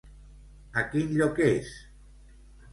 [0.81, 1.71] A quin lloc és?